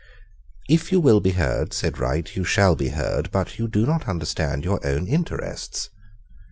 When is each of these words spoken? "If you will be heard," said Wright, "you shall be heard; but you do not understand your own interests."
"If 0.67 0.91
you 0.91 0.99
will 0.99 1.19
be 1.19 1.33
heard," 1.33 1.73
said 1.73 1.99
Wright, 1.99 2.35
"you 2.35 2.43
shall 2.43 2.75
be 2.75 2.87
heard; 2.89 3.29
but 3.29 3.59
you 3.59 3.67
do 3.67 3.85
not 3.85 4.07
understand 4.07 4.63
your 4.65 4.83
own 4.83 5.05
interests." 5.05 5.91